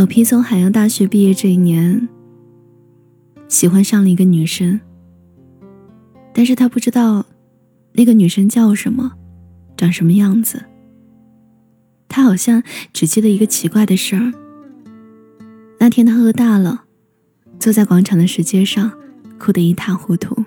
[0.00, 2.08] 老皮从海洋大学毕业这一年，
[3.48, 4.80] 喜欢上了一个女生，
[6.32, 7.26] 但是他不知道
[7.92, 9.12] 那个女生叫什么，
[9.76, 10.64] 长什么样子。
[12.08, 12.62] 他好像
[12.94, 14.32] 只记得一个奇怪的事儿。
[15.78, 16.84] 那天他喝大了，
[17.58, 18.90] 坐在广场的石阶上，
[19.38, 20.46] 哭得一塌糊涂。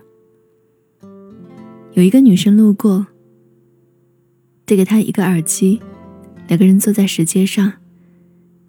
[1.91, 3.05] 有一个女生路过，
[4.65, 5.79] 递给他一个耳机，
[6.47, 7.73] 两个人坐在石阶上。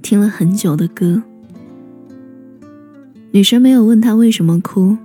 [0.05, 1.23] 听了很久的歌，
[3.33, 4.99] 女生没有问他为什么哭。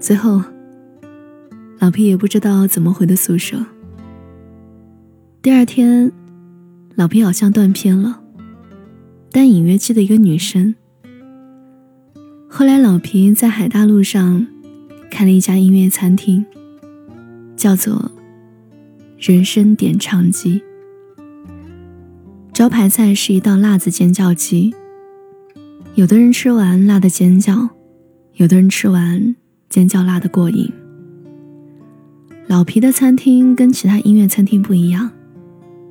[0.00, 0.42] 最后，
[1.78, 3.66] 老皮也不知道怎么回的宿舍。
[5.42, 6.10] 第二天，
[6.94, 8.22] 老皮好像断片了，
[9.30, 10.74] 但隐约记得一个女生。
[12.48, 14.46] 后来，老皮在海大路上
[15.10, 16.42] 开了一家音乐餐厅，
[17.54, 18.10] 叫做
[19.20, 20.62] “人生点唱机”。
[22.56, 24.74] 招牌菜是一道辣子尖叫鸡，
[25.94, 27.68] 有的人吃完辣的尖叫，
[28.36, 29.36] 有的人吃完
[29.68, 30.72] 尖叫辣的过瘾。
[32.46, 35.10] 老皮的餐厅跟其他音乐餐厅不一样，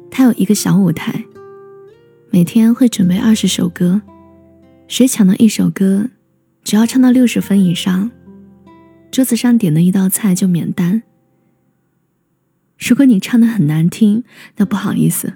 [0.09, 1.23] 它有一个小舞台，
[2.31, 4.01] 每天会准备二十首歌，
[4.87, 6.09] 谁抢到一首歌，
[6.63, 8.09] 只要唱到六十分以上，
[9.11, 11.03] 桌子上点的一道菜就免单。
[12.79, 14.23] 如果你唱的很难听，
[14.57, 15.31] 那不好意思。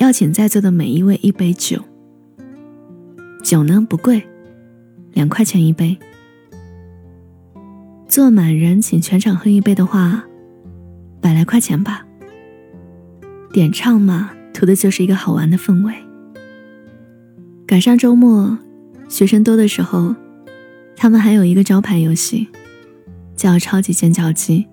[0.00, 1.78] 要请在座的每一位一杯酒，
[3.44, 4.26] 酒呢不贵，
[5.12, 5.94] 两块钱一杯。
[8.08, 10.24] 坐满人请全场喝一杯的话，
[11.20, 12.06] 百来块钱吧。
[13.52, 15.92] 点唱嘛，图的就是一个好玩的氛围。
[17.66, 18.56] 赶上周末，
[19.06, 20.14] 学生多的时候，
[20.96, 22.48] 他们还有一个招牌游戏，
[23.36, 24.66] 叫超级尖叫机，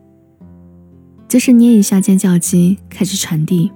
[1.27, 3.69] 就是捏一下尖叫机，开始传递。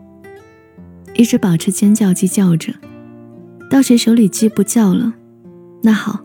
[1.15, 2.73] 一直保持尖叫鸡叫着，
[3.69, 5.13] 到谁手里鸡不叫了，
[5.83, 6.19] 那好，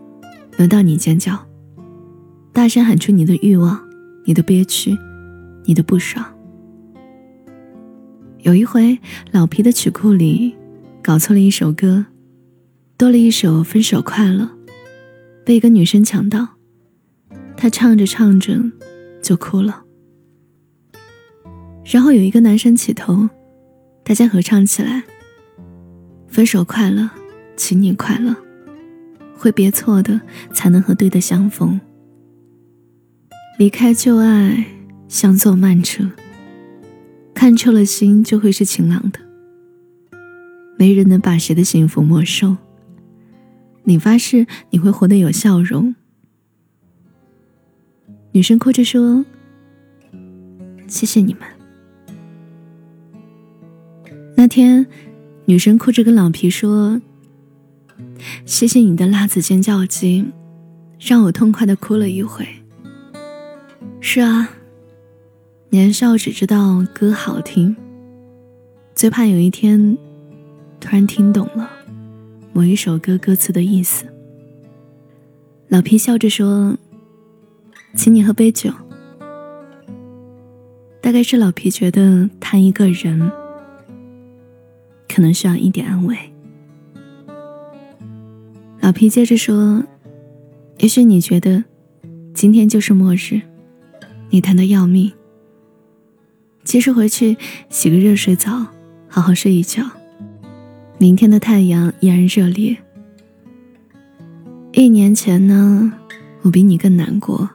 [0.57, 1.37] 轮到你尖叫，
[2.51, 3.79] 大声喊出你的欲望、
[4.25, 4.97] 你的憋屈、
[5.65, 6.25] 你的不爽。
[8.39, 8.97] 有一回，
[9.31, 10.55] 老皮的曲库里
[11.03, 12.05] 搞错了一首歌，
[12.97, 14.43] 多了一首《分手快乐》，
[15.45, 16.47] 被一个女生抢到，
[17.55, 18.57] 她唱着唱着
[19.21, 19.83] 就哭了，
[21.83, 23.29] 然后有一个男生起头。
[24.07, 25.03] 大家合唱起来。
[26.29, 27.09] 分手快乐，
[27.57, 28.33] 请你快乐。
[29.35, 30.21] 会别错的，
[30.53, 31.77] 才能和对的相逢。
[33.59, 34.65] 离开旧爱，
[35.09, 36.09] 像坐慢车。
[37.33, 39.19] 看透了心，就会是晴朗的。
[40.77, 42.55] 没人能把谁的幸福没收。
[43.83, 45.93] 你发誓你会活得有笑容。
[48.31, 49.25] 女生哭着说
[50.87, 51.41] ：“谢谢你们。”
[54.39, 54.85] 那天，
[55.45, 57.01] 女生哭着跟老皮说
[58.45, 60.23] ：“谢谢你的辣子尖叫鸡，
[60.99, 62.47] 让我痛快的哭了一回。”
[63.99, 64.47] 是啊，
[65.71, 67.75] 年少只知道歌好听，
[68.93, 69.97] 最怕有一天
[70.79, 71.67] 突然听懂了
[72.53, 74.05] 某一首歌歌词的意思。
[75.67, 76.77] 老皮笑着说
[77.97, 78.71] ：“请你喝杯酒。”
[81.01, 83.31] 大概是老皮觉得他一个人。
[85.17, 86.15] 可能需要一点安慰。
[88.81, 89.83] 老皮接着说
[90.77, 91.63] ：“也许你觉得
[92.35, 93.41] 今天就是末日，
[94.29, 95.11] 你疼得要命。
[96.63, 97.35] 其实回去
[97.67, 98.67] 洗个热水澡，
[99.07, 99.83] 好好睡一觉，
[100.99, 102.77] 明天的太阳依然热烈。
[104.73, 105.91] 一年前呢，
[106.43, 107.49] 我比你更难过，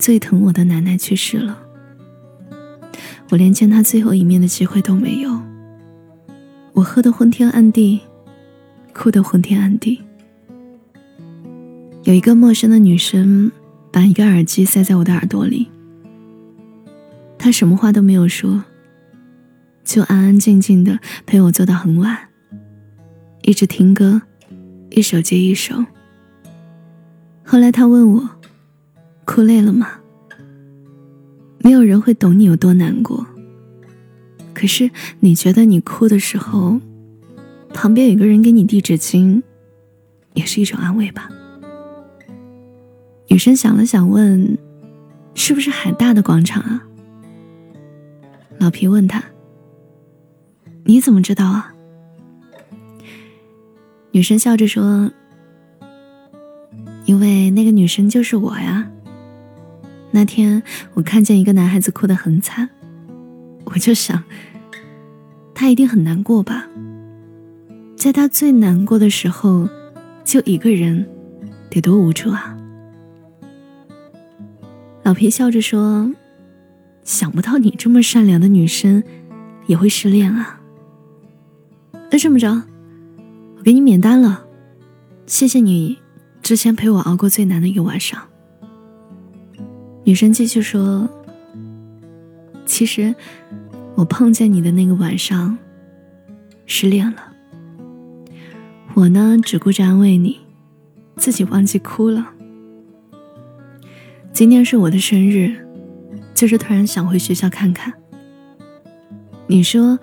[0.00, 1.62] 最疼我的奶奶去世了，
[3.30, 5.40] 我连见她最后一面的机会都没有。”
[6.76, 7.98] 我喝得昏天暗地，
[8.92, 9.98] 哭得昏天暗地。
[12.02, 13.50] 有一个陌生的女生
[13.90, 15.70] 把一个耳机塞在我的耳朵里，
[17.38, 18.62] 她什么话都没有说，
[19.84, 22.14] 就安安静静的陪我坐到很晚，
[23.40, 24.20] 一直听歌，
[24.90, 25.82] 一首接一首。
[27.42, 28.28] 后来她问我，
[29.24, 29.92] 哭累了吗？
[31.60, 33.26] 没有人会懂你有多难过。
[34.58, 36.80] 可是，你觉得你哭的时候，
[37.74, 39.42] 旁边有个人给你递纸巾，
[40.32, 41.28] 也是一种安慰吧？
[43.28, 44.56] 女生想了想，问
[45.36, 46.82] ：“是不是海大的广场啊？”
[48.56, 49.22] 老皮问他
[50.84, 51.74] ：“你怎么知道啊？”
[54.10, 55.10] 女生笑着说
[57.04, 58.90] ：“因为那个女生就是我呀。
[60.12, 60.62] 那天
[60.94, 62.70] 我看见一个男孩子哭得很惨。”
[63.66, 64.22] 我就想，
[65.54, 66.66] 他一定很难过吧。
[67.96, 69.68] 在他最难过的时候，
[70.24, 71.06] 就一个人，
[71.70, 72.56] 得多无助啊！
[75.02, 76.10] 老皮笑着说
[77.04, 79.02] ：“想不到你这么善良的女生，
[79.66, 80.60] 也会失恋啊。”
[82.10, 82.62] 那这么着，
[83.56, 84.44] 我给你免单了，
[85.26, 85.98] 谢谢你
[86.42, 88.20] 之前陪我熬过最难的一个晚上。
[90.04, 91.08] 女生继续说
[92.64, 93.14] ：“其实
[93.96, 95.56] 我碰见你的那个晚上，
[96.66, 97.32] 失恋了。
[98.92, 100.38] 我呢，只顾着安慰你，
[101.16, 102.30] 自己忘记哭了。”
[104.34, 105.56] 今天是我的生日，
[106.34, 107.94] 就是突然想回学校看看。
[109.46, 109.98] 你说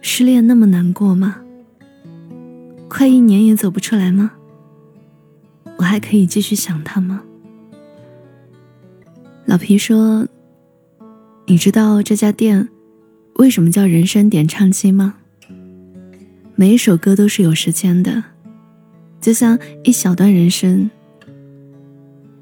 [0.00, 1.40] 失恋那么难过吗？
[2.88, 4.32] 快一年也走不出来吗？
[5.76, 7.22] 我还可以继续想他吗？
[9.44, 10.26] 老皮说
[11.46, 12.68] ：“你知道这家店
[13.38, 15.14] 为什么叫人生点唱机吗？
[16.56, 18.24] 每一首歌都是有时间的，
[19.20, 20.90] 就像一小段人生。”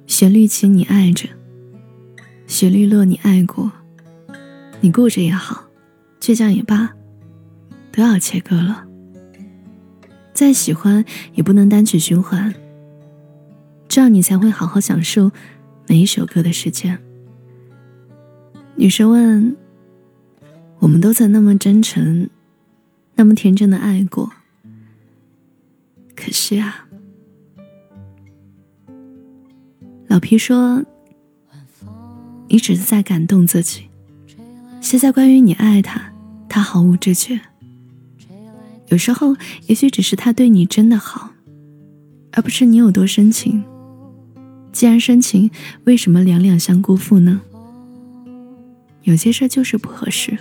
[0.09, 1.29] 旋律起，你爱着；
[2.47, 3.71] 旋律落，你爱过。
[4.81, 5.67] 你固着也好，
[6.19, 6.95] 倔强也罢，
[7.93, 8.87] 都要切割了。
[10.33, 11.05] 再喜欢，
[11.35, 12.55] 也不能单曲循环。
[13.87, 15.31] 这样你才会好好享受
[15.87, 16.99] 每一首歌的时间。
[18.77, 19.55] 女生问：
[20.79, 22.29] 我们都曾那么真诚，
[23.15, 24.31] 那么天真的爱过，
[26.15, 26.87] 可是啊。
[30.09, 30.85] 老皮说
[32.49, 33.87] ：“你只是在感动自己。
[34.81, 36.13] 现在关于你爱他，
[36.49, 37.41] 他毫无知觉。
[38.89, 39.37] 有时候，
[39.67, 41.31] 也许只是他对你真的好，
[42.33, 43.65] 而不是你有多深情。
[44.71, 45.51] 既然深情，
[45.85, 47.41] 为什么两两相辜负呢？
[49.03, 50.39] 有些事就是不合适，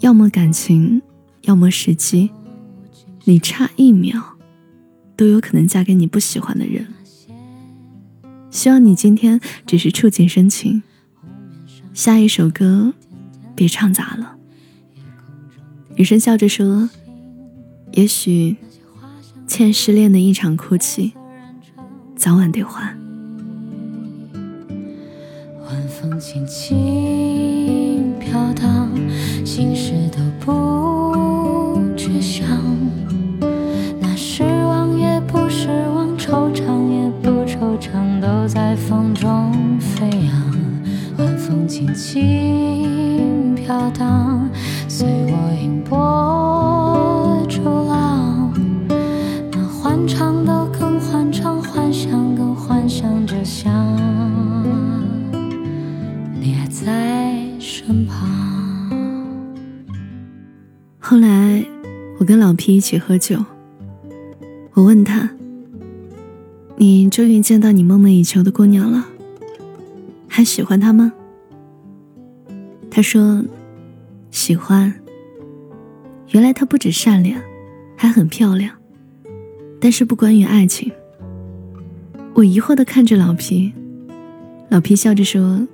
[0.00, 1.00] 要么感情，
[1.42, 2.30] 要么时机。
[3.24, 4.36] 你差一秒，
[5.16, 6.86] 都有可能嫁给你不喜欢的人。”
[8.50, 10.82] 希望你今天只是触景生情，
[11.92, 12.94] 下一首歌
[13.54, 14.36] 别唱砸了。
[15.96, 16.88] 女生笑着说
[17.92, 18.56] ：“也许
[19.46, 21.12] 欠失恋的一场哭泣，
[22.14, 22.96] 早晚得还。”
[25.66, 26.76] 晚风轻轻
[62.18, 63.44] 我跟老皮一起喝酒，
[64.72, 65.28] 我问他。
[66.78, 69.06] 你终于见到你梦寐以求的姑娘了，
[70.28, 71.12] 还喜欢她吗？
[72.90, 73.42] 他说
[74.30, 74.92] ：“喜欢。”
[76.32, 77.40] 原来她不止善良，
[77.96, 78.74] 还很漂亮。
[79.80, 80.90] 但是不关于爱情。
[82.34, 83.72] 我疑惑的看着老皮，
[84.68, 85.66] 老皮笑着说：“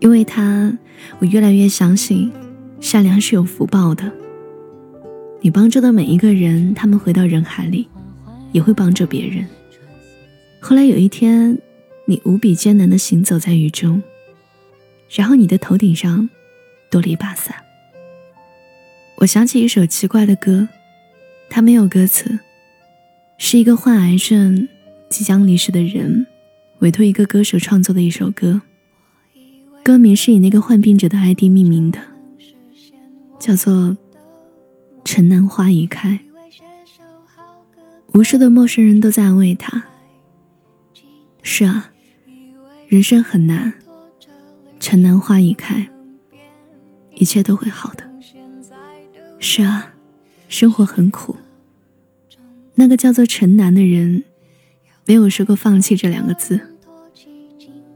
[0.00, 0.78] 因为她，
[1.18, 2.32] 我越来越相信，
[2.80, 4.10] 善良是有福报的。
[5.42, 7.88] 你帮助的每一个人，他们回到人海里，
[8.52, 9.44] 也会帮助别人。”
[10.60, 11.58] 后来有一天，
[12.06, 14.00] 你无比艰难的行走在雨中，
[15.10, 16.30] 然后你的头顶上
[16.88, 17.56] 多了一把伞。
[19.16, 20.68] 我想起一首奇怪的歌，
[21.50, 22.38] 它没有歌词，
[23.36, 24.68] 是一个患癌症
[25.08, 26.24] 即将离世的人
[26.78, 28.62] 委托一个歌手创作的一首歌，
[29.82, 31.98] 歌名是以那个患病者的 ID 命名的，
[33.40, 33.72] 叫做
[35.14, 36.08] 《城南花已开》。
[38.14, 39.84] 无数的陌生人都在安慰他。
[41.42, 41.92] 是啊，
[42.88, 43.74] 人生很难，
[44.80, 45.86] 城南花已开，
[47.14, 48.10] 一切都会好的。
[49.38, 49.92] 是啊，
[50.48, 51.36] 生活很苦。
[52.76, 54.24] 那个叫做城南的人，
[55.04, 56.58] 没有说过放弃这两个字。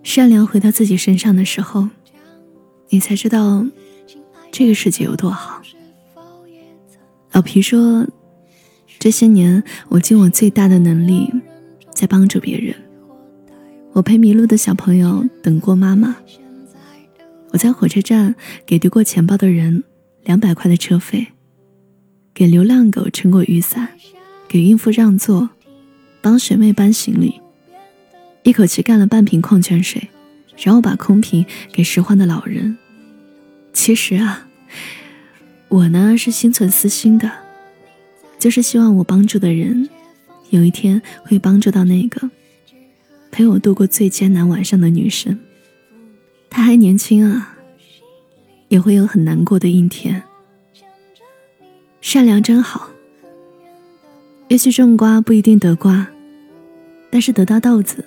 [0.03, 1.89] 善良回到自己身上的时候，
[2.91, 3.65] 你才知道
[4.53, 5.63] 这个世界有多好。
[7.37, 8.07] 老皮说，
[8.99, 11.31] 这些年我尽我最大的能力，
[11.93, 12.75] 在帮助别人。
[13.93, 16.17] 我陪迷路的小朋友等过妈妈。
[17.51, 19.85] 我在火车站给丢过钱包的人
[20.25, 21.27] 两百块的车费，
[22.33, 23.87] 给流浪狗撑过雨伞，
[24.49, 25.51] 给孕妇让座，
[26.23, 27.39] 帮学妹搬行李，
[28.45, 30.09] 一口气干了半瓶矿泉水，
[30.57, 32.79] 然后把空瓶给拾荒的老人。
[33.75, 34.49] 其实啊，
[35.69, 37.31] 我呢是心存私心的，
[38.39, 39.89] 就是希望我帮助的人，
[40.51, 42.31] 有一天会帮助到那个
[43.31, 45.39] 陪我度过最艰难晚上的女生。
[46.49, 47.57] 她还年轻啊，
[48.69, 50.23] 也会有很难过的一天。
[52.01, 52.89] 善良真好。
[54.49, 56.07] 也许种瓜不一定得瓜，
[57.11, 58.05] 但是得到豆子，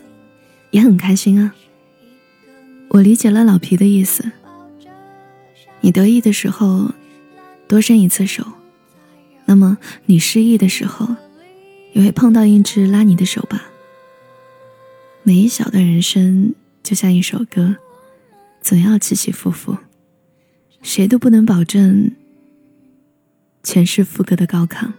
[0.72, 1.54] 也很开心啊。
[2.88, 4.32] 我理解了老皮的意思。
[5.82, 6.92] 你得意的时候，
[7.70, 8.44] 多伸一次手，
[9.46, 11.16] 那么你失意的时候，
[11.94, 13.70] 也会碰到一只拉你的手吧。
[15.22, 17.76] 每一小的人生就像一首歌，
[18.60, 19.78] 总要起起伏伏，
[20.82, 22.12] 谁都不能保证
[23.62, 24.92] 全是副歌的高亢。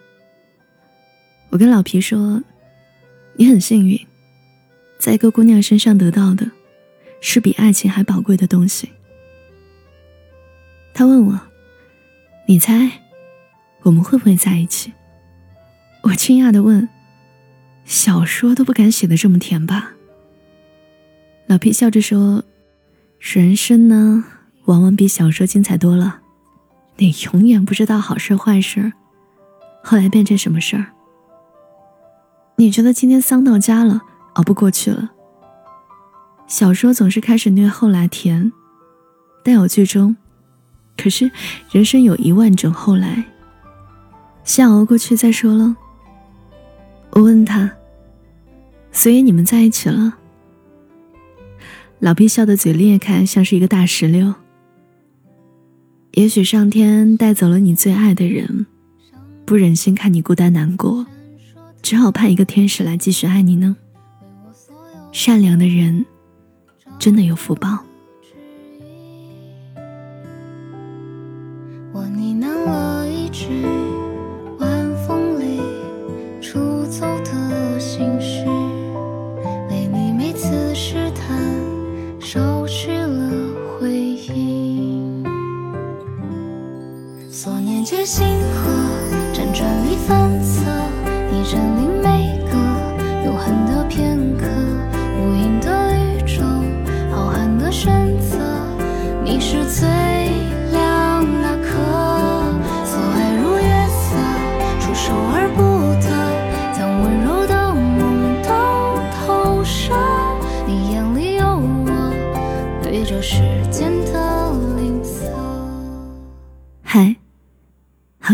[1.48, 2.40] 我跟老皮说
[3.34, 3.98] ：“你很幸运，
[5.00, 6.48] 在一个姑娘身上得到的，
[7.20, 8.90] 是比爱情还宝贵的东西。”
[10.94, 11.40] 他问我
[12.50, 12.90] ：“你猜，
[13.82, 14.92] 我们会不会在一起？”
[16.02, 16.88] 我惊讶的问
[17.86, 19.92] ：“小说都不敢写的这么甜吧？”
[21.46, 22.42] 老皮笑着说
[23.20, 24.24] ：“人生呢，
[24.64, 26.22] 往往比小说精彩多了。
[26.96, 28.92] 你永远不知道好事坏事，
[29.84, 30.86] 后来变成什么事儿。”
[32.58, 34.00] 你觉得今天丧到家了，
[34.32, 35.12] 熬不过去了。
[36.48, 38.50] 小说总是开始虐，后来甜，
[39.44, 40.16] 但有剧终。
[41.00, 41.30] 可是
[41.70, 43.24] 人生有一万种后来，
[44.44, 45.74] 先熬过去再说了。
[47.12, 47.70] 我问他，
[48.92, 50.18] 所以你们在一起了？
[52.00, 54.34] 老毕笑得嘴裂开，像是一个大石榴。
[56.12, 58.66] 也许上天带走了你最爱的人，
[59.46, 61.06] 不忍心看你孤单难过。
[61.80, 63.74] 只好派一个天使来继续爱你呢。
[65.12, 66.04] 善良的人，
[66.98, 67.86] 真的有福报。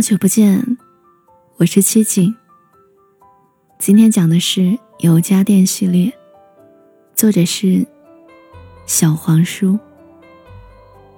[0.07, 0.79] 久不见，
[1.57, 2.33] 我是七景。
[3.77, 6.17] 今天讲的是有家电系列，
[7.13, 7.85] 作者是
[8.87, 9.77] 小黄书。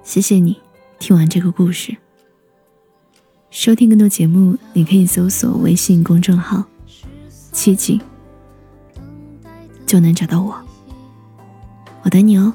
[0.01, 0.59] 谢谢你
[0.97, 1.95] 听完这个故事。
[3.51, 6.63] 收听更多节目，你可以搜索微信公众号
[7.53, 8.01] “七景”，
[9.85, 10.59] 就能找到我。
[12.01, 12.51] 我等你哦。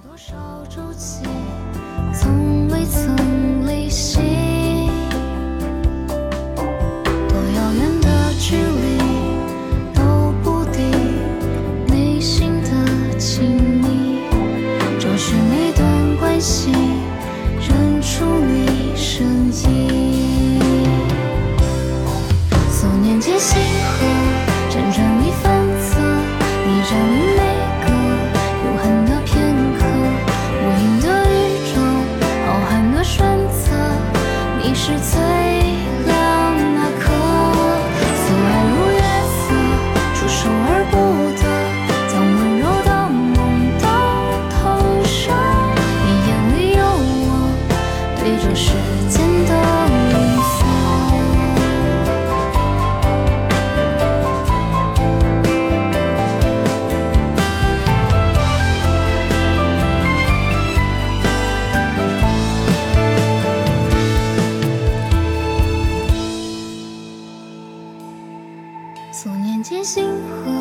[69.65, 70.53] 借星河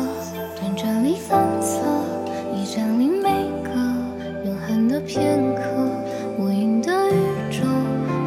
[0.56, 1.82] 辗转里反侧
[2.54, 3.28] 你占领每
[3.62, 3.68] 个
[4.46, 5.62] 永恒的片刻
[6.38, 7.12] 无垠的宇
[7.50, 7.66] 宙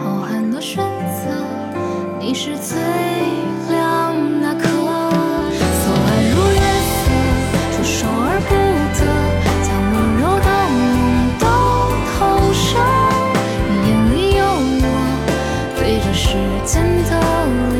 [0.03, 1.33] 浩瀚的选择
[2.19, 2.77] 你是最
[3.71, 6.61] 亮那颗所爱如月
[6.93, 7.01] 色
[7.73, 8.53] 触手而不
[8.93, 9.01] 得
[9.65, 10.85] 将温柔的梦
[11.41, 11.43] 都
[12.13, 12.77] 投射
[13.87, 14.45] 眼里有
[14.83, 14.85] 我
[15.79, 17.11] 对着时间的
[17.73, 17.76] 吝